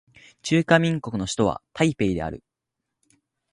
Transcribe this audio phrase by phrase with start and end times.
[0.41, 2.43] 中華民国の首都は台北である